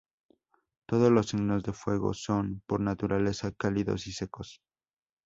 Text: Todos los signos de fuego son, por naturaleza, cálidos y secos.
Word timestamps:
Todos 0.87 1.11
los 1.11 1.27
signos 1.27 1.61
de 1.61 1.73
fuego 1.73 2.15
son, 2.15 2.63
por 2.65 2.79
naturaleza, 2.79 3.51
cálidos 3.51 4.07
y 4.07 4.13
secos. 4.13 4.59